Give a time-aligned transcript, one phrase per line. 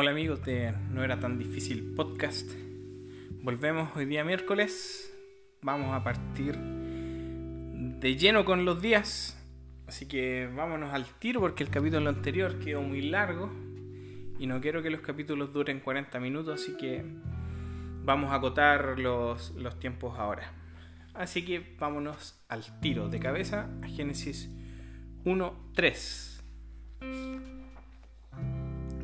[0.00, 0.40] Hola amigos
[0.92, 2.50] No era tan difícil podcast.
[3.42, 5.14] Volvemos hoy día miércoles.
[5.60, 9.38] Vamos a partir de lleno con los días.
[9.86, 13.52] Así que vámonos al tiro porque el capítulo anterior quedó muy largo.
[14.38, 16.62] Y no quiero que los capítulos duren 40 minutos.
[16.62, 17.04] Así que
[18.02, 20.50] vamos a acotar los, los tiempos ahora.
[21.12, 24.48] Así que vámonos al tiro de cabeza a Génesis
[25.26, 27.49] 1.3.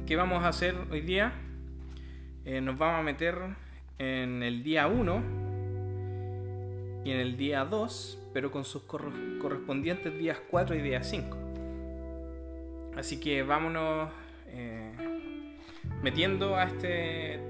[0.07, 1.33] ¿Qué vamos a hacer hoy día?
[2.45, 3.35] Eh, nos vamos a meter
[3.99, 5.23] en el día 1
[7.05, 11.37] y en el día 2, pero con sus correspondientes días 4 y día 5.
[12.97, 14.11] Así que vámonos
[14.47, 14.93] eh,
[16.05, 17.41] metiendo a, este,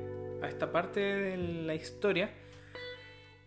[0.43, 2.31] a esta parte de la historia.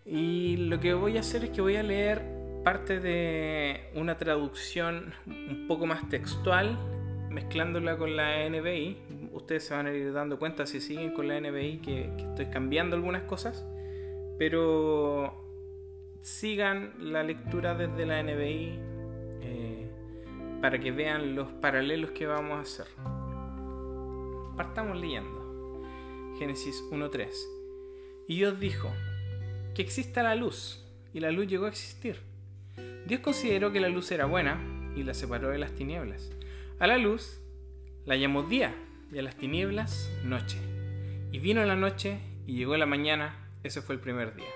[0.05, 2.21] Y lo que voy a hacer es que voy a leer
[2.63, 6.77] parte de una traducción un poco más textual
[7.29, 8.97] mezclándola con la NBI,
[9.33, 12.95] ustedes se van a ir dando cuenta si siguen con la NBI que, estoy cambiando
[12.95, 13.65] algunas cosas,
[14.37, 15.45] pero
[16.21, 18.79] sigan la lectura desde la NBI
[19.41, 19.89] eh,
[20.61, 22.87] para que vean los paralelos que vamos a hacer.
[24.57, 25.39] Partamos leyendo.
[26.37, 27.29] Génesis 1.3.
[28.27, 28.91] Y Dios dijo,
[29.73, 32.17] que exista la luz, y la luz llegó a existir.
[33.05, 34.59] Dios consideró que la luz era buena
[34.95, 36.31] y la separó de las tinieblas.
[36.79, 37.41] A la luz
[38.05, 38.73] la llamó día
[39.11, 40.57] y a las tinieblas noche.
[41.29, 44.47] Y vino la noche y llegó la mañana, ese fue el primer día.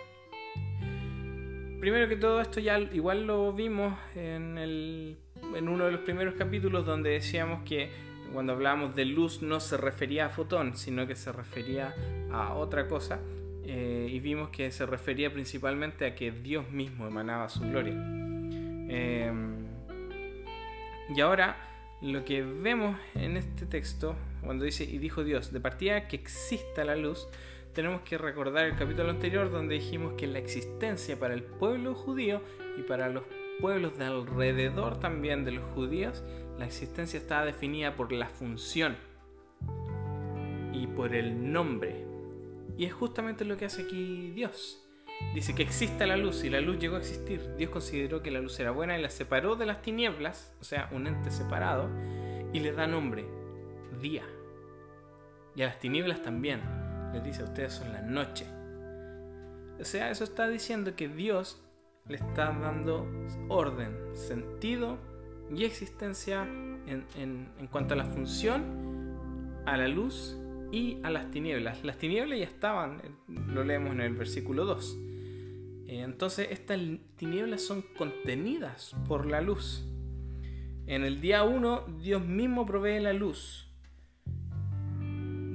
[1.81, 6.85] Primero que todo esto ya igual lo vimos en, en uno de los primeros capítulos
[6.85, 7.91] donde decíamos que
[8.31, 11.93] cuando hablábamos de luz no se refería a fotón, sino que se refería
[12.31, 13.19] a otra cosa.
[13.65, 17.95] Eh, y vimos que se refería principalmente a que Dios mismo emanaba su gloria.
[18.87, 19.29] Eh,
[21.13, 21.72] y ahora
[22.03, 26.83] lo que vemos en este texto, cuando dice, y dijo Dios, de partida que exista
[26.83, 27.29] la luz,
[27.73, 32.41] tenemos que recordar el capítulo anterior donde dijimos que la existencia para el pueblo judío
[32.77, 33.23] y para los
[33.61, 36.23] pueblos de alrededor también de los judíos,
[36.59, 38.97] la existencia estaba definida por la función
[40.73, 42.05] y por el nombre.
[42.77, 44.82] Y es justamente lo que hace aquí Dios.
[45.33, 47.55] Dice que exista la luz y la luz llegó a existir.
[47.57, 50.89] Dios consideró que la luz era buena y la separó de las tinieblas, o sea,
[50.91, 51.89] un ente separado,
[52.51, 53.25] y le da nombre,
[53.99, 54.23] día.
[55.55, 56.61] Y a las tinieblas también.
[57.13, 58.45] Les dice, ustedes son la noche.
[59.79, 61.63] O sea, eso está diciendo que Dios
[62.07, 63.07] le está dando
[63.49, 64.97] orden, sentido
[65.55, 70.37] y existencia en, en cuanto a la función, a la luz
[70.71, 71.83] y a las tinieblas.
[71.83, 74.99] Las tinieblas ya estaban, lo leemos en el versículo 2.
[75.99, 76.79] Entonces estas
[77.15, 79.85] tinieblas son contenidas por la luz.
[80.87, 83.67] En el día 1 Dios mismo provee la luz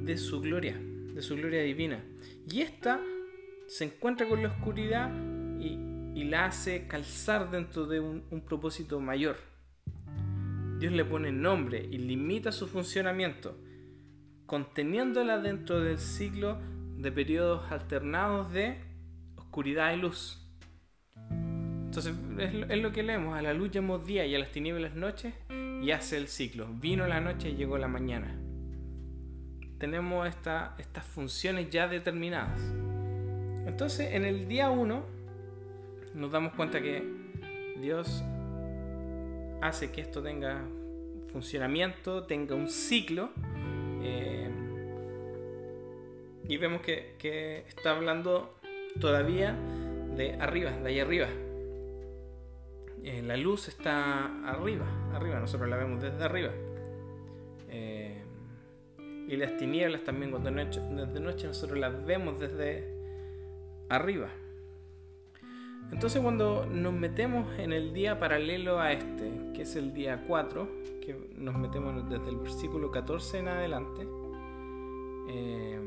[0.04, 2.02] de su gloria, de su gloria divina.
[2.50, 3.00] Y esta
[3.66, 5.10] se encuentra con la oscuridad
[5.60, 5.86] y,
[6.24, 9.36] la hace calzar dentro de un, un propósito mayor.
[10.78, 13.56] Dios le pone nombre y limita su funcionamiento,
[14.44, 16.58] conteniéndola dentro del ciclo
[16.96, 18.87] de periodos alternados de
[19.48, 20.38] oscuridad y luz.
[21.86, 25.32] Entonces es, lo que leemos, a la luz llamó día y a las tinieblas noche
[25.82, 26.68] y hace el ciclo.
[26.70, 28.38] Vino la noche y llegó la mañana.
[29.78, 32.60] Tenemos estas funciones ya determinadas.
[33.66, 35.02] Entonces en el día 1
[36.14, 37.02] nos damos cuenta que
[37.80, 38.22] Dios
[39.62, 40.62] hace que esto tenga
[41.32, 43.30] funcionamiento, tenga un ciclo.
[44.02, 44.50] Eh,
[46.48, 48.57] y vemos que, que, está hablando
[49.00, 49.56] todavía
[50.16, 51.28] de arriba, de ahí arriba.
[53.04, 56.50] Eh, la luz está arriba, arriba, nosotros la vemos desde arriba.
[57.68, 58.22] Eh,
[59.28, 62.98] y las tinieblas también cuando noche, desde noche nosotros las vemos desde
[63.88, 64.28] arriba.
[65.92, 70.68] Entonces cuando nos metemos en el día paralelo a este, que es el día 4,
[71.00, 74.06] que nos metemos desde el versículo 14 en adelante,
[75.28, 75.80] eh,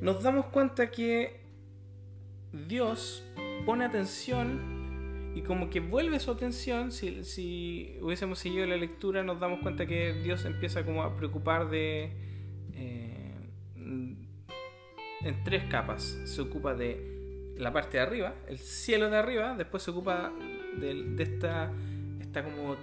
[0.00, 1.40] nos damos cuenta que
[2.52, 3.24] Dios
[3.66, 9.60] pone atención y como que vuelve su atención, si, hubiésemos seguido la lectura nos damos
[9.60, 12.12] cuenta que Dios empieza como a preocupar de...
[12.74, 13.34] Eh,
[15.22, 16.16] en tres capas.
[16.24, 20.32] Se ocupa de la parte de arriba, el cielo de arriba, después se ocupa
[20.76, 21.72] de, esta,
[22.20, 22.76] esta como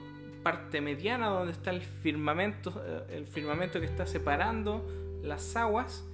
[0.44, 4.86] parte mediana donde está el firmamento, eh, el firmamento que está separando
[5.24, 6.06] las aguas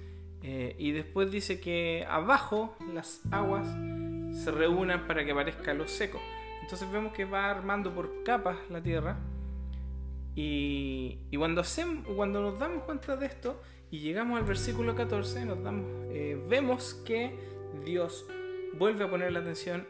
[0.42, 3.66] eh, y después dice que abajo las aguas
[4.32, 6.20] se reúnan para que aparezca lo seco.
[6.62, 9.18] Entonces vemos que va armando por capas la tierra
[10.34, 13.60] Y, cuando, hacemos, cuando nos damos cuenta de esto
[13.90, 17.36] y llegamos al versículo 14, nos damos, eh, vemos que
[17.84, 18.24] Dios
[18.78, 19.86] vuelve a poner la atención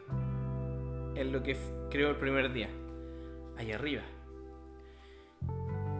[1.15, 1.55] en lo que
[1.89, 2.69] creó el primer día,
[3.55, 4.03] ahí arriba.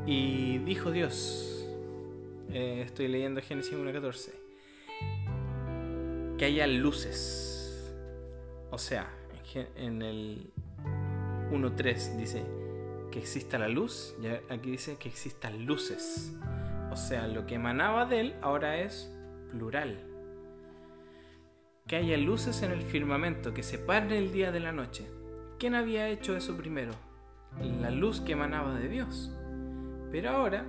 [0.05, 1.65] Y dijo Dios,
[2.49, 4.42] eh, estoy leyendo Génesis 1.14,
[6.43, 7.89] que haya luces.
[8.69, 9.09] O sea,
[9.77, 10.51] en el
[11.53, 12.43] 1.3 dice
[13.13, 16.33] que exista la luz, y aquí dice que existan luces.
[16.91, 19.09] O sea, lo que emanaba de él ahora es
[19.51, 20.03] plural.
[21.87, 25.09] Que haya luces en el firmamento que separen el día de la noche.
[25.59, 26.91] ¿Quién había hecho eso primero?
[27.79, 29.31] La luz que emanaba de Dios.
[30.11, 30.65] Pero ahora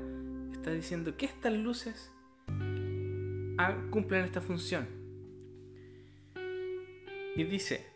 [0.53, 2.13] está diciendo que estas luces
[3.91, 5.03] cumplen esta función.
[7.37, 7.87] Y dice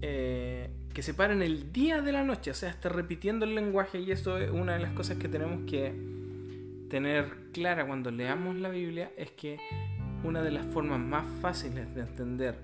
[0.00, 4.10] eh, que separen el día de la noche, o sea, está repitiendo el lenguaje y
[4.10, 5.92] eso es una de las cosas que tenemos que
[6.88, 9.58] tener clara cuando leamos la Biblia, es que
[10.24, 12.58] una de las formas más fáciles de entender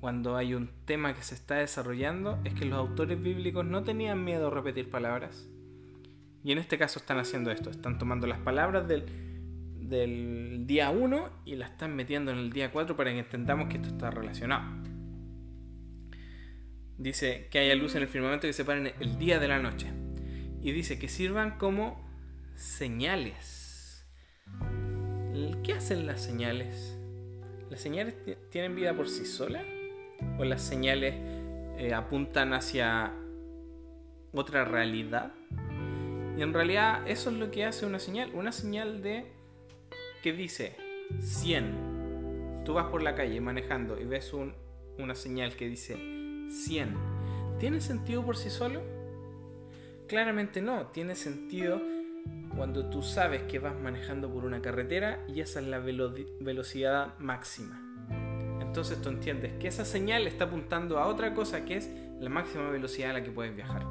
[0.00, 4.24] cuando hay un tema que se está desarrollando es que los autores bíblicos no tenían
[4.24, 5.48] miedo a repetir palabras.
[6.42, 9.04] Y en este caso están haciendo esto, están tomando las palabras del,
[9.88, 13.76] del día 1 y las están metiendo en el día 4 para que entendamos que
[13.76, 14.64] esto está relacionado.
[16.98, 19.88] Dice que haya luz en el firmamento que separen el día de la noche.
[20.60, 22.08] Y dice que sirvan como
[22.54, 24.06] señales.
[25.64, 26.96] ¿Qué hacen las señales?
[27.70, 28.14] ¿Las señales
[28.50, 29.64] tienen vida por sí solas?
[30.38, 31.14] ¿O las señales
[31.78, 33.12] eh, apuntan hacia
[34.32, 35.32] otra realidad?
[36.36, 38.30] Y en realidad eso es lo que hace una señal.
[38.34, 39.26] Una señal de
[40.22, 40.76] que dice
[41.20, 42.62] 100.
[42.64, 45.96] Tú vas por la calle manejando y ves una señal que dice
[46.48, 46.96] 100.
[47.58, 48.80] ¿Tiene sentido por sí solo?
[50.06, 50.86] Claramente no.
[50.88, 51.80] Tiene sentido
[52.56, 57.80] cuando tú sabes que vas manejando por una carretera y esa es la velocidad máxima.
[58.60, 61.90] Entonces tú entiendes que esa señal está apuntando a otra cosa que es
[62.20, 63.84] la máxima velocidad a la que puedes viajar.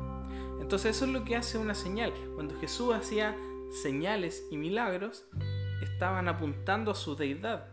[0.60, 2.14] Entonces eso es lo que hace una señal.
[2.36, 3.36] Cuando Jesús hacía
[3.84, 5.26] señales y milagros,
[5.82, 7.68] estaban apuntando a su deidad.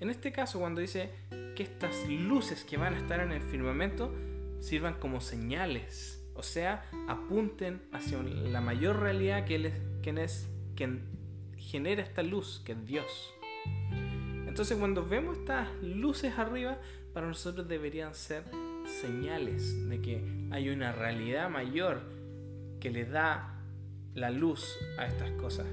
[0.00, 1.10] En este caso, cuando dice
[1.54, 4.14] que estas luces que van a estar en el firmamento
[4.60, 11.02] sirvan como señales, o sea, apunten hacia la mayor realidad que es, quien es quien
[11.56, 13.34] genera esta luz, que es Dios.
[14.46, 16.78] Entonces cuando vemos estas luces arriba,
[17.14, 18.44] para nosotros deberían ser
[19.00, 22.02] señales de que hay una realidad mayor
[22.80, 23.60] que le da
[24.14, 25.66] la luz a estas cosas.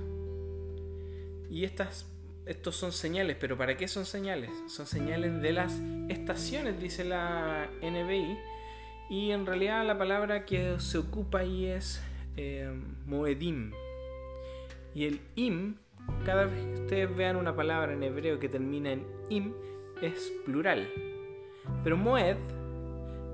[1.50, 2.08] Y estas,
[2.46, 4.52] estos son señales, pero ¿para qué son señales?
[4.68, 8.38] Son señales de las estaciones, dice la NBI.
[9.10, 12.02] Y en realidad la palabra que se ocupa ahí es
[12.38, 12.72] eh,
[13.06, 13.72] Moedim.
[14.94, 15.76] Y el im
[16.26, 19.54] cada vez que ustedes vean una palabra en hebreo que termina en im,
[20.02, 20.88] es plural.
[21.84, 22.38] Pero moed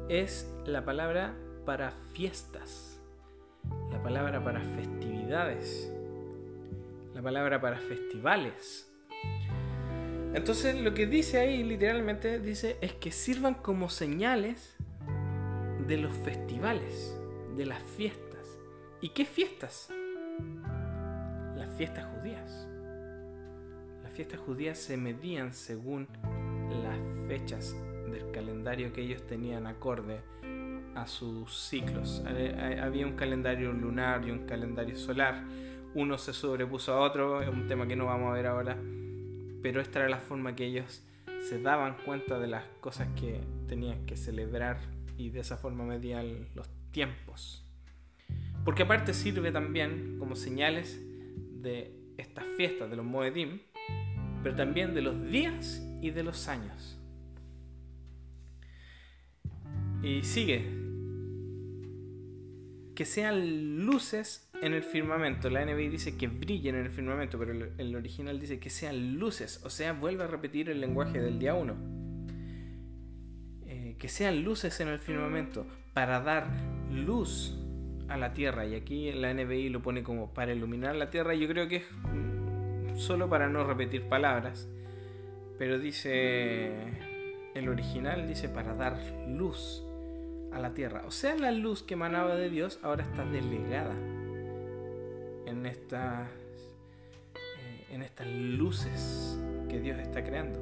[0.09, 1.33] es la palabra
[1.65, 2.99] para fiestas,
[3.91, 5.91] la palabra para festividades,
[7.25, 8.89] palabra para festivales.
[10.33, 14.77] Entonces lo que dice ahí literalmente dice es que sirvan como señales
[15.85, 17.19] de los festivales,
[17.57, 18.57] de las fiestas.
[19.01, 19.89] ¿Y qué fiestas?
[21.57, 22.69] Las fiestas judías
[24.15, 26.97] fiestas judías se medían según las
[27.27, 27.75] fechas
[28.09, 30.21] del calendario que ellos tenían acorde
[30.95, 32.23] a sus ciclos.
[32.81, 35.43] Había un calendario lunar y un calendario solar.
[35.95, 38.77] Uno se sobrepuso a otro, es un tema que no vamos a ver ahora,
[39.61, 41.01] pero esta era la forma que ellos
[41.39, 44.77] se daban cuenta de las cosas que tenían que celebrar
[45.17, 47.63] y de esa forma medían los tiempos.
[48.65, 50.99] Porque aparte sirve también como señales
[51.61, 53.61] de estas fiestas de los Moedim,
[54.43, 56.99] pero también de los días y de los años.
[60.03, 60.83] Y sigue.
[62.95, 65.49] Que sean luces en el firmamento.
[65.49, 69.61] La NBI dice que brillen en el firmamento, pero el original dice que sean luces.
[69.63, 71.75] O sea, vuelve a repetir el lenguaje del día 1.
[73.67, 76.47] Eh, que sean luces en el firmamento para dar
[76.91, 77.55] luz
[78.07, 78.65] a la tierra.
[78.65, 81.33] Y aquí la NBI lo pone como para iluminar la tierra.
[81.35, 81.85] Yo creo que es
[82.97, 84.67] solo para no repetir palabras,
[85.57, 86.71] pero dice,
[87.53, 88.97] el original dice para dar
[89.27, 89.83] luz
[90.51, 91.03] a la tierra.
[91.05, 93.95] O sea, la luz que emanaba de Dios ahora está delegada
[95.55, 96.29] en estas,
[97.35, 100.59] eh, en estas luces que Dios está creando.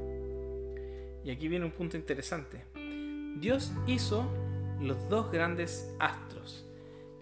[1.24, 2.64] Y aquí viene un punto interesante.
[3.40, 4.30] Dios hizo
[4.80, 6.66] los dos grandes astros,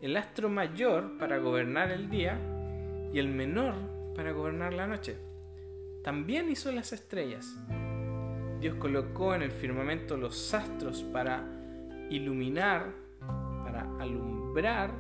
[0.01, 2.40] el astro mayor para gobernar el día
[3.13, 3.75] y el menor
[4.16, 5.16] para gobernar la noche.
[6.04, 7.56] También hizo las estrellas.
[8.60, 11.48] Dios colocó en el firmamento los astros para
[12.10, 12.94] iluminar,
[13.63, 14.92] para alumbrar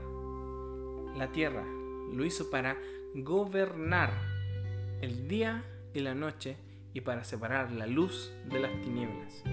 [1.15, 1.80] la tierra.
[2.11, 2.77] Lo hizo para
[3.15, 4.11] gobernar
[5.01, 5.63] el día
[5.93, 6.57] y la noche
[6.93, 9.43] y para separar la luz de las tinieblas.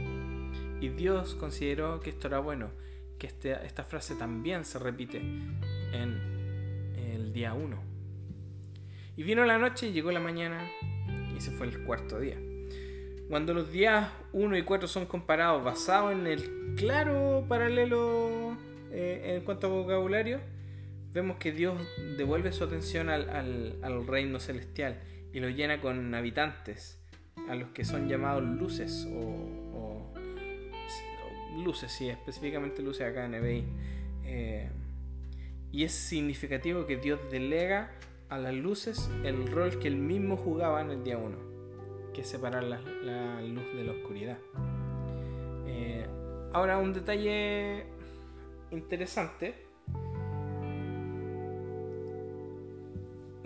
[0.80, 2.70] Y Dios consideró que esto era bueno,
[3.18, 6.20] que este, esta frase también se repite en
[6.96, 7.82] el día 1.
[9.16, 10.64] Y vino la noche y llegó la mañana
[11.36, 12.38] y se fue el cuarto día.
[13.28, 18.56] Cuando los días 1 y 4 son comparados basados en el claro paralelo
[18.90, 20.40] eh, en cuanto a vocabulario,
[21.12, 21.78] vemos que Dios
[22.16, 25.00] devuelve su atención al, reino celestial
[25.32, 27.00] y lo llena con habitantes,
[27.48, 30.12] a los que son llamados luces o,
[31.64, 33.64] luces, sí, específicamente luces acá en EBI.
[34.24, 34.68] Eh,
[35.72, 37.90] y es significativo que Dios delega
[38.28, 42.28] a las luces el rol que él mismo jugaba en el día 1, que es
[42.28, 42.80] separar la,
[43.42, 44.38] luz de la oscuridad.
[45.66, 46.06] Eh,
[46.52, 47.86] ahora, un detalle
[48.70, 49.67] interesante.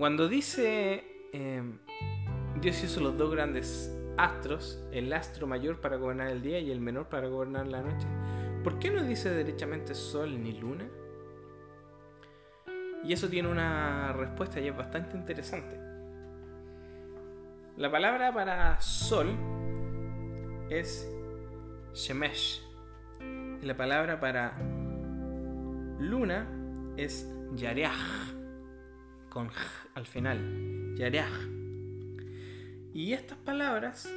[0.03, 1.63] Cuando dice eh,
[2.61, 6.81] Dios hizo los dos grandes astros, el astro mayor para gobernar el día y el
[6.81, 8.09] menor para gobernar la noche,
[8.65, 10.89] ¿por qué no dice derechamente sol ni luna?
[13.05, 15.79] Y eso tiene una respuesta y es bastante interesante.
[17.77, 19.29] La palabra para sol
[20.69, 21.09] es
[21.95, 22.61] Shemesh.
[23.21, 24.59] Y la palabra para
[26.01, 26.49] luna
[26.97, 28.32] es Yareach.
[29.33, 29.59] Con J
[29.95, 30.95] al final.
[30.97, 31.49] Yareach.
[32.93, 34.13] Y estas palabras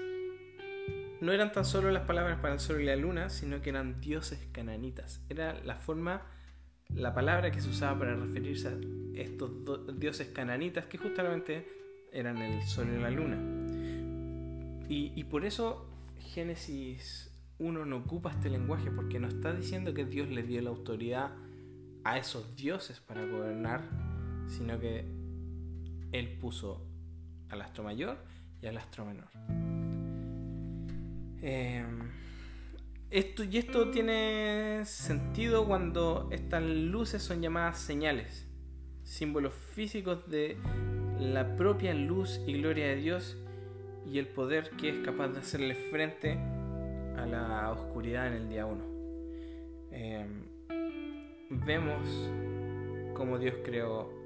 [1.22, 4.02] no eran tan solo las palabras para el sol y la luna, sino que eran
[4.02, 5.22] dioses cananitas.
[5.30, 6.24] Era la forma
[6.94, 8.78] la palabra que se usaba para referirse a
[9.16, 9.52] estos
[10.00, 11.68] dioses cananitas que justamente
[12.12, 13.38] eran el sol y la luna.
[14.88, 20.30] Y, por eso Génesis 1 no ocupa este lenguaje, porque no está diciendo que Dios
[20.30, 21.32] le dio la autoridad
[22.04, 23.82] a esos dioses para gobernar,
[24.48, 25.06] sino que
[26.12, 26.86] Él puso
[27.50, 28.18] al astro mayor
[28.62, 29.30] y al astro menor.
[31.42, 31.86] Eh,
[33.12, 38.48] esto, y esto tiene sentido cuando estas luces son llamadas señales,
[39.04, 40.58] símbolos físicos de
[41.20, 43.38] la propia luz y gloria de Dios
[44.06, 46.34] y el poder que es capaz de hacerle frente
[47.16, 48.84] a la oscuridad en el día 1.
[49.92, 50.46] Em,
[51.50, 52.08] vemos
[53.14, 54.25] cómo Dios creó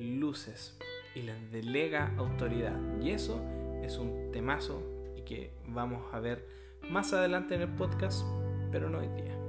[0.00, 0.78] luces
[1.14, 2.78] y les delega autoridad.
[3.00, 3.40] Y eso
[3.82, 4.82] es un temazo
[5.16, 6.46] y que vamos a ver
[6.90, 8.24] más adelante en el podcast,
[8.70, 9.39] pero no hoy día.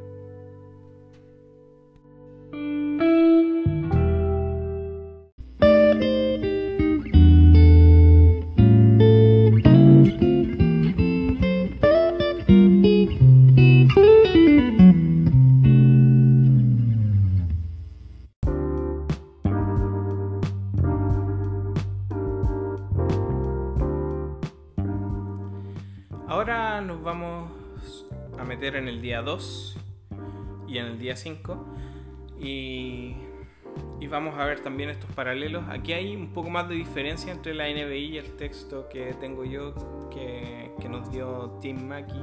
[34.24, 35.64] Vamos a ver también estos paralelos.
[35.68, 39.44] Aquí hay un poco más de diferencia entre la NBI y el texto que tengo
[39.44, 39.74] yo
[40.12, 42.22] que, que nos dio Tim Mackey.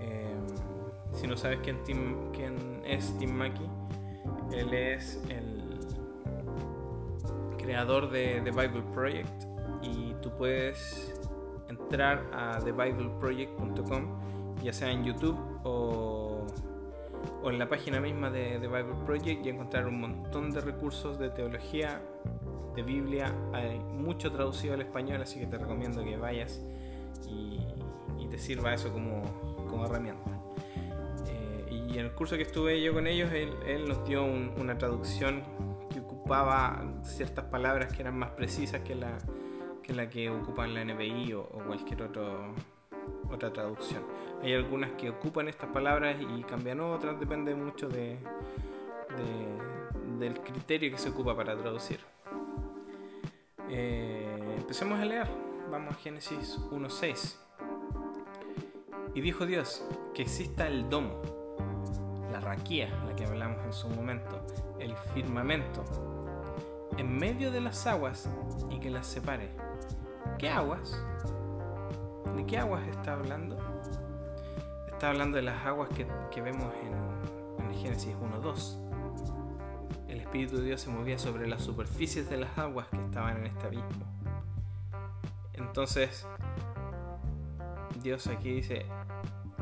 [0.00, 0.36] Eh,
[1.12, 1.78] si no sabes quién,
[2.32, 3.66] quién es Tim Mackey,
[4.52, 5.80] él es el
[7.58, 9.44] creador de The Bible Project
[9.82, 11.20] y tú puedes
[11.68, 14.20] entrar a thebibleproject.com
[14.62, 16.11] ya sea en YouTube o,
[17.50, 21.30] en la página misma de, The Bible Project y encontrar un montón de recursos de
[21.30, 22.00] teología,
[22.74, 23.34] de Biblia.
[23.52, 26.60] Hay mucho traducido al español, así que te recomiendo que vayas
[27.28, 27.60] y,
[28.30, 30.30] te sirva eso como, herramienta.
[31.26, 35.42] Eh, y en el curso que estuve yo con ellos, él, nos dio una traducción
[35.92, 39.18] que ocupaba ciertas palabras que eran más precisas que la
[39.82, 42.54] que, la que ocupan la NBI o, o cualquier otro,
[43.36, 44.02] otra traducción.
[44.42, 48.18] Hay algunas que ocupan estas palabras y cambian otras, depende mucho de,
[50.18, 52.00] del criterio que se ocupa para traducir.
[53.68, 55.28] Eh, empecemos a leer.
[55.70, 57.36] Vamos a Génesis 1.6.
[59.14, 59.84] Y dijo Dios
[60.14, 61.20] que exista el domo,
[62.30, 64.40] la raquía, la que hablamos en su momento,
[64.78, 65.84] el firmamento,
[66.96, 68.28] en medio de las aguas
[68.70, 69.50] y que las separe.
[70.38, 71.02] ¿Qué aguas?
[72.36, 73.58] ¿De qué aguas está hablando?
[75.02, 78.78] está hablando de las aguas que, vemos en, Génesis 1.2.
[80.06, 83.46] el Espíritu de Dios se movía sobre las superficies de las aguas que estaban en
[83.46, 84.06] este abismo.
[85.54, 86.24] Entonces,
[88.00, 88.86] Dios aquí dice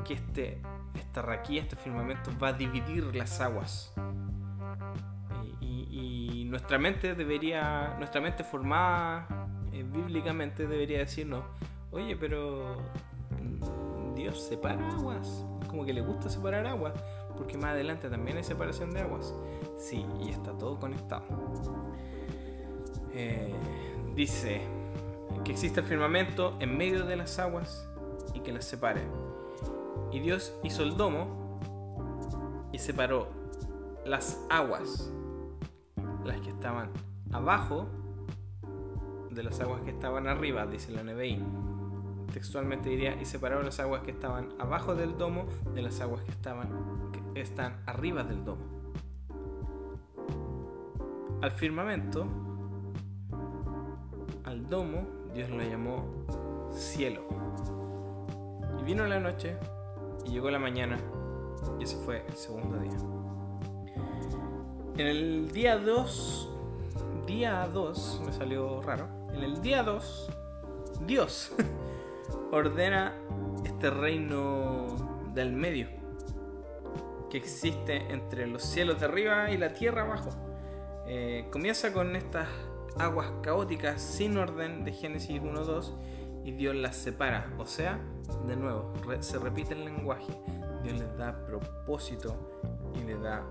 [0.05, 0.61] que este,
[0.95, 3.95] esta raquía, este firmamento va a dividir las aguas.
[5.62, 9.27] Y, nuestra mente debería, nuestra mente formada
[9.73, 11.45] eh, bíblicamente debería decirnos,
[11.90, 12.76] oye, pero
[14.14, 16.94] Dios separa aguas, como que le gusta separar aguas,
[17.37, 19.35] porque más adelante también hay separación de aguas.
[19.78, 21.25] Sí, y está todo conectado.
[23.12, 23.54] Eh,
[24.14, 24.61] dice
[25.44, 27.88] que existe el firmamento en medio de las aguas
[28.35, 29.02] y que las separe.
[30.12, 31.59] Y Dios hizo el domo
[32.73, 33.28] y separó
[34.04, 35.12] las aguas,
[36.25, 36.90] las que estaban
[37.32, 37.87] abajo
[39.30, 41.70] de las aguas que estaban arriba, dice la NBI.
[42.33, 46.31] Textualmente diría, y separó las aguas que estaban abajo del domo de las aguas que
[46.31, 46.69] estaban
[47.13, 48.63] que están arriba del domo.
[51.43, 52.27] Al firmamento,
[54.45, 56.05] al domo, Dios lo llamó
[56.73, 57.23] cielo.
[58.79, 59.57] Y vino la noche
[60.27, 60.99] y llegó la mañana
[61.79, 62.99] y ese fue el segundo día.
[64.97, 66.51] En el día 2,
[67.27, 70.31] día 2, me salió raro, en el día 2,
[71.07, 71.53] Dios
[72.50, 73.14] ordena
[73.64, 75.88] este reino del medio
[77.30, 80.30] que existe entre los cielos de arriba y la tierra abajo.
[81.07, 82.49] Eh, comienza con estas
[82.99, 85.95] aguas caóticas sin orden de Génesis 1.2
[86.45, 87.50] y Dios las separa.
[87.59, 87.99] O sea,
[88.47, 90.33] de nuevo, se repite el lenguaje.
[90.83, 92.37] Dios les da propósito
[92.95, 93.45] y le da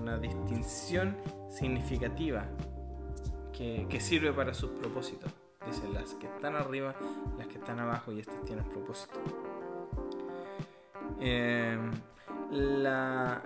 [0.00, 1.16] una distinción
[1.50, 2.46] significativa
[3.52, 5.30] que, sirve para sus propósitos.
[5.66, 6.94] Dice las que están arriba,
[7.38, 9.20] las que están abajo y estas tienen propósito.
[11.20, 11.90] Em,
[12.50, 13.42] la,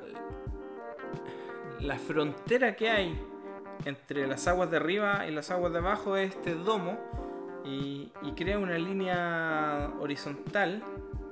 [1.81, 3.21] la frontera que hay
[3.85, 6.99] entre las aguas de arriba y las aguas de abajo es este domo
[7.65, 10.83] y, crea una línea horizontal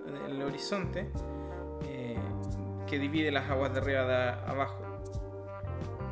[0.07, 1.11] en el horizonte
[1.85, 2.19] eh,
[2.87, 4.79] que divide las aguas de arriba de abajo.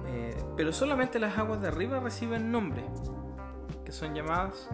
[0.06, 2.84] Eh, pero solamente las aguas de arriba reciben nombre,
[3.94, 4.68] son llamadas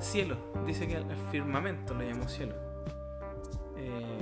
[0.00, 0.36] cielo.
[0.66, 2.54] Dice que el firmamento lo llamó cielo.
[3.76, 4.18] Eh,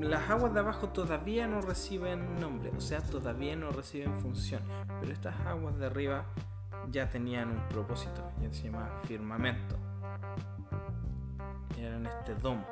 [0.00, 4.62] las aguas de abajo todavía no reciben nombre, o sea, todavía no reciben función.
[5.00, 6.24] Pero estas aguas de arriba
[6.90, 9.76] ya tenían un propósito, ya se llama firmamento.
[11.76, 12.66] Y eran este domo.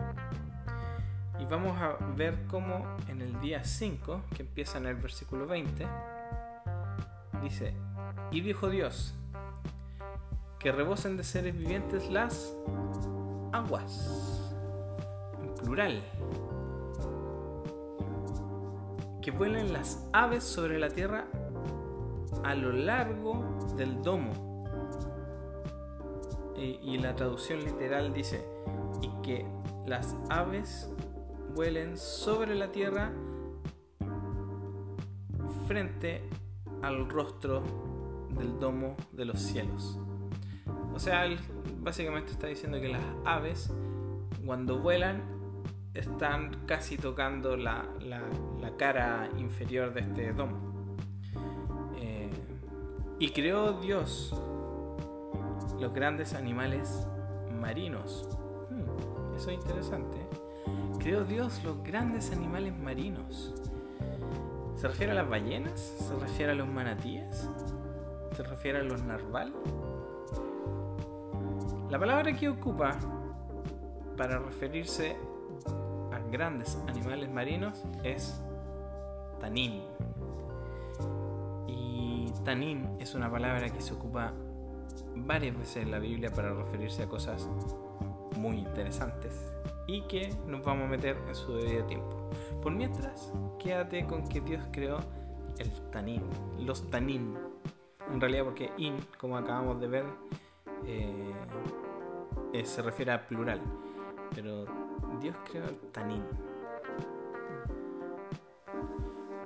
[1.40, 5.86] Y vamos a ver cómo en el día 5, que empieza en el versículo 20,
[7.42, 7.74] dice,
[8.30, 9.14] y dijo Dios,
[10.58, 12.54] que rebosen de seres vivientes las
[13.52, 14.52] aguas,
[15.42, 16.02] en plural,
[19.22, 21.26] que vuelen las aves sobre la tierra
[22.44, 24.32] a lo largo del domo.
[26.56, 28.44] Y, la traducción literal dice,
[29.00, 29.46] y que
[29.86, 30.90] las aves
[31.54, 33.12] vuelen sobre la tierra
[35.66, 36.22] frente
[36.82, 37.62] al rostro
[38.30, 39.98] del domo de los cielos.
[40.94, 41.24] O sea,
[41.78, 43.72] básicamente está diciendo que las aves
[44.44, 45.22] cuando vuelan
[45.94, 50.70] están casi tocando la, la cara inferior de este domo.
[53.20, 54.34] Y creó Dios
[55.78, 57.06] los grandes animales
[57.60, 58.26] marinos.
[58.70, 60.16] Hmm, eso es interesante.
[60.98, 63.54] Creó Dios los grandes animales marinos.
[64.80, 65.78] ¿Se refiere a las ballenas?
[65.78, 67.46] ¿Se refiere a los manatíes?
[68.34, 69.52] ¿Se refiere a los narval?
[71.90, 72.98] La palabra que ocupa
[74.16, 75.18] para referirse
[76.10, 78.40] a grandes animales marinos es
[79.38, 79.82] tanín.
[82.42, 84.32] Tanin es una palabra que se ocupa
[85.14, 87.46] varias veces en la Biblia para referirse a cosas
[88.38, 89.52] muy interesantes
[89.86, 92.30] y que nos vamos a meter en su debido tiempo.
[92.62, 93.30] Por mientras,
[93.62, 94.98] quédate con que Dios creó
[95.58, 96.22] el tanin,
[96.58, 97.36] los tanin.
[98.12, 100.04] En realidad porque in, como acabamos de ver,
[100.86, 101.32] eh,
[102.52, 103.60] eh, se refiere a plural.
[104.34, 104.64] Pero
[105.20, 106.24] Dios creó el tanin.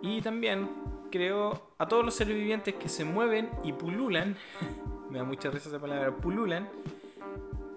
[0.01, 0.69] Y también
[1.11, 4.37] creó a todos los seres vivientes que se mueven y pululan,
[5.11, 6.69] me da mucha risa esa palabra, pululan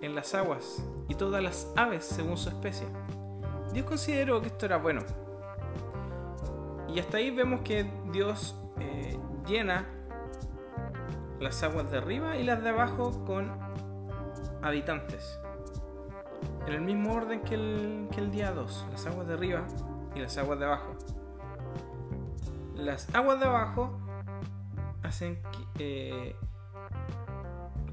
[0.02, 2.88] en las aguas y todas las aves según su especie.
[3.74, 5.27] Dios consideró que esto era bueno.
[6.98, 9.86] Y hasta ahí vemos que Dios eh, llena
[11.40, 13.52] las aguas de arriba y las de abajo con
[14.64, 15.40] habitantes.
[16.66, 19.68] En el mismo orden que el, día 2, las aguas de arriba
[20.16, 20.98] y las aguas de abajo.
[22.74, 24.00] las aguas de abajo
[25.04, 25.40] hacen
[25.78, 26.36] que,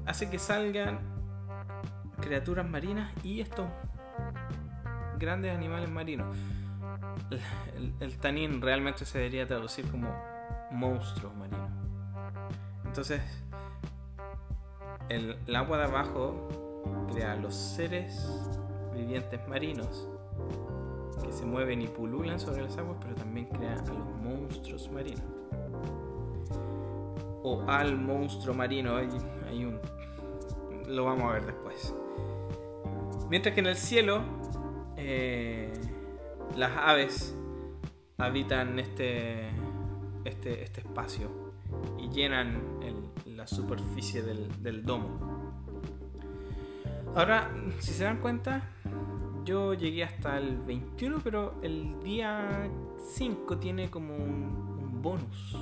[0.07, 0.97] eh, salgan
[2.21, 3.67] criaturas marinas y estos
[5.19, 6.35] grandes animales marinos.
[7.99, 10.09] El, tanín realmente se debería traducir como
[10.71, 11.69] monstruos marinos.
[12.85, 13.21] Entonces,
[15.09, 18.27] el, el agua de abajo crea los seres
[18.93, 20.07] vivientes marinos
[21.23, 25.23] que se mueven y pululan sobre las aguas, pero también crea a los monstruos marinos.
[27.43, 29.79] O al monstruo marino, hay, un.
[30.87, 31.93] Lo vamos a ver después.
[33.29, 34.21] Mientras que en el cielo,
[34.97, 35.71] eh,
[36.55, 37.35] las aves
[38.17, 39.49] habitan este,
[40.23, 41.53] este, este espacio
[41.99, 42.61] y llenan
[43.25, 45.53] la superficie del, del domo.
[47.15, 48.61] Ahora, si se dan cuenta,
[49.45, 52.67] yo llegué hasta el 21, pero el día
[53.13, 55.55] 5 tiene como un, bonus.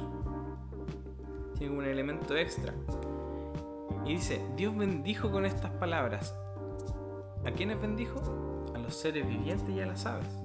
[1.58, 2.74] Tiene un elemento extra.
[4.06, 6.34] Y dice, Dios bendijo con estas palabras.
[7.46, 8.72] ¿A quiénes bendijo?
[8.74, 10.43] A los seres vivientes y a las aves.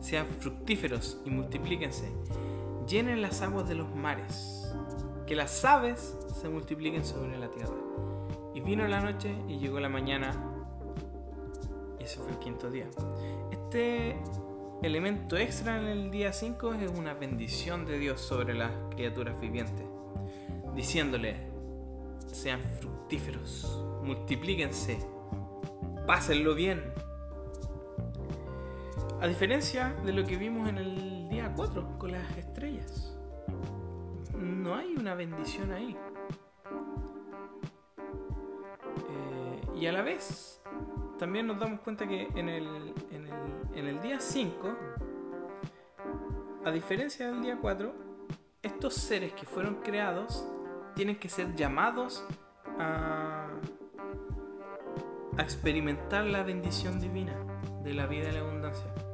[0.00, 2.10] Sean fructíferos y multiplíquense.
[2.86, 4.72] Llenen las aguas de los mares.
[5.26, 7.74] Que las aves se multipliquen sobre la tierra.
[8.54, 10.32] Y vino la noche y llegó la mañana.
[11.98, 12.86] Y ese fue el quinto día.
[13.50, 14.16] Este
[14.82, 19.84] elemento extra en el día 5 es una bendición de Dios sobre las criaturas vivientes.
[20.74, 21.36] Diciéndole,
[22.32, 24.98] sean fructíferos, multiplíquense,
[26.06, 26.82] pásenlo bien.
[29.20, 33.16] A diferencia de lo que vimos en el día 4 con las estrellas.
[34.36, 35.96] No hay una bendición ahí.
[39.74, 40.60] Y a la vez,
[41.18, 44.76] también nos damos cuenta que en el, en el, día 5,
[46.64, 47.92] a diferencia del día 4,
[48.62, 50.46] estos seres que fueron creados
[50.94, 52.24] tienen que ser llamados
[52.78, 53.48] a,
[55.36, 57.36] a experimentar la bendición divina
[57.82, 59.07] de la vida y la abundancia.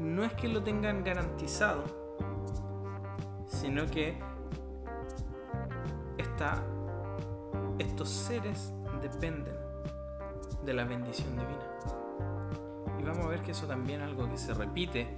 [0.00, 1.84] No es que lo tengan garantizado,
[3.46, 4.18] sino que
[6.16, 6.62] esta,
[7.78, 9.54] estos seres dependen
[10.64, 11.68] de la bendición divina.
[12.98, 15.14] Y vamos a ver que eso también es algo que se repite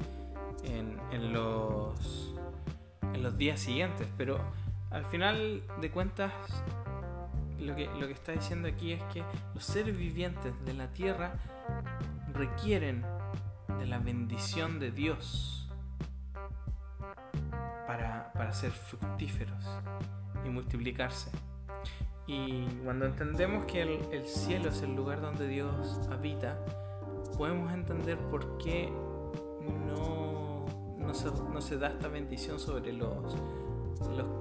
[0.65, 2.35] en, en, los,
[3.15, 4.41] en los días siguientes, pero
[4.91, 6.33] al final de cuentas
[7.61, 9.23] lo que, lo que está diciendo aquí es que
[9.55, 11.35] los seres vivientes de la tierra
[12.33, 13.05] requieren
[13.79, 15.69] de la bendición de Dios
[17.87, 19.65] para, para ser fructíferos
[20.45, 21.31] y multiplicarse.
[22.27, 26.59] Y cuando entendemos que el, cielo es el lugar donde Dios habita,
[27.37, 28.93] podemos entender por qué
[29.87, 30.65] no,
[30.99, 33.37] no, se, da esta bendición sobre los,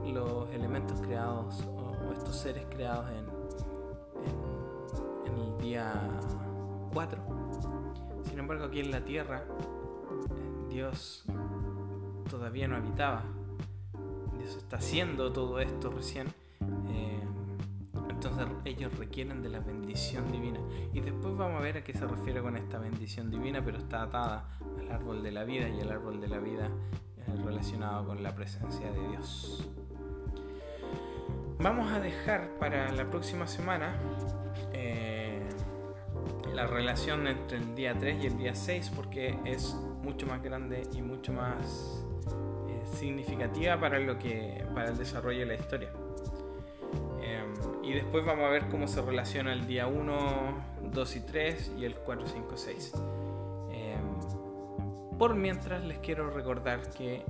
[0.05, 3.25] los, elementos creados o, estos seres creados en,
[5.33, 5.93] en, el día
[6.93, 7.40] 4.
[8.41, 9.43] Embargo, aquí en la tierra,
[10.67, 11.25] Dios
[12.27, 13.21] todavía no habitaba.
[14.39, 16.27] Dios está haciendo todo esto recién.
[16.89, 17.21] Eh,
[18.09, 20.59] entonces ellos requieren de la bendición divina.
[20.91, 24.01] Y después vamos a ver a qué se refiere con esta bendición divina, pero está
[24.01, 24.49] atada
[24.79, 26.67] al árbol de la vida y el árbol de la vida
[27.17, 29.69] es relacionado con la presencia de Dios.
[31.59, 34.50] Vamos a dejar para la próxima semana eh,
[36.61, 40.83] la relación entre el día 3 y el día 6 porque es mucho más grande
[40.93, 42.05] y mucho más
[42.69, 45.89] eh, significativa para, lo que, para el desarrollo de la historia.
[47.83, 51.85] Y después vamos a ver cómo se relaciona el día 1, 2 y 3 y
[51.85, 52.93] el 4, 5, 6.
[55.17, 57.25] por mientras les quiero recordar que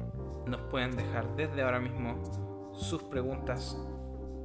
[0.45, 2.21] nos pueden dejar desde ahora mismo
[2.73, 3.77] sus preguntas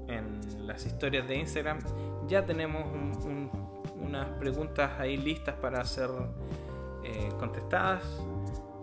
[0.07, 1.81] en las historias de Instagram.
[2.29, 2.85] Ya tenemos
[4.01, 6.11] unas preguntas ahí listas para ser
[7.05, 8.03] eh, contestadas.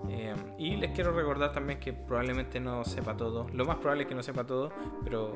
[0.09, 3.47] Eh, y les quiero recordar también que probablemente no sepa todo.
[3.53, 4.71] Lo más probable es que no sepa todo,
[5.03, 5.33] pero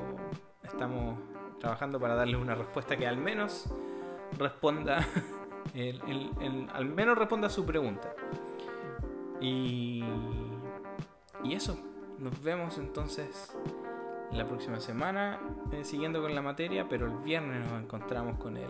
[0.63, 1.17] estamos
[1.59, 3.65] trabajando para darles una respuesta que al menos
[4.37, 5.05] responda,
[6.73, 8.13] al menos responda a su pregunta.
[9.39, 10.03] Y,
[11.43, 11.77] y eso,
[12.19, 13.55] nos vemos entonces
[14.31, 15.39] la próxima semana
[15.71, 18.69] eh, siguiendo con la materia, pero el viernes nos encontramos con el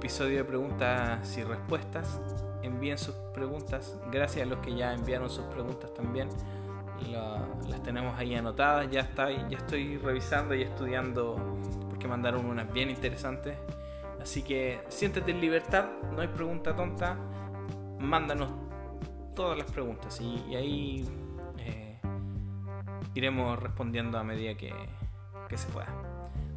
[0.00, 2.18] episodio de preguntas y respuestas.
[2.62, 6.28] Envíen sus preguntas, gracias a los que ya enviaron sus preguntas también
[7.68, 11.36] las tenemos ahí anotadas, ya, está, ya estoy revisando y estudiando
[11.88, 13.56] porque mandaron unas bien interesantes.
[14.20, 17.16] Así que siéntete en libertad, no hay pregunta tonta,
[17.98, 18.50] mándanos
[19.34, 21.08] todas las preguntas y, ahí
[21.58, 21.98] eh,
[23.14, 24.72] iremos respondiendo a medida que,
[25.48, 26.09] que se pueda.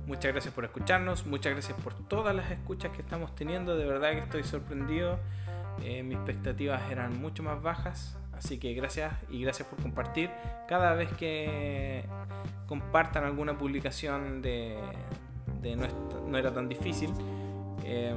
[0.05, 4.11] Muchas gracias por escucharnos, muchas gracias por todas las escuchas que estamos teniendo, de verdad
[4.11, 5.17] que estoy sorprendido,
[5.81, 10.29] eh, mis expectativas eran mucho más bajas, así que gracias y gracias por compartir.
[10.67, 12.03] Cada vez que
[12.67, 14.77] compartan alguna publicación de,
[15.61, 17.09] de no, era tan difícil,
[17.85, 18.13] eh,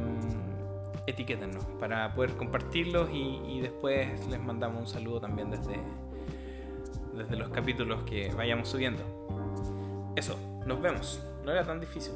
[1.07, 5.79] etiquétenos para poder compartirlos y, y después les mandamos un saludo también desde,
[7.14, 9.05] desde los capítulos que vayamos subiendo.
[10.16, 11.22] Eso, nos vemos.
[11.47, 12.13] No era tan difícil.